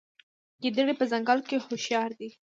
ګیدړ 0.61 0.87
په 0.99 1.05
ځنګل 1.11 1.39
کې 1.47 1.55
هوښیار 1.63 2.11
دی. 2.19 2.29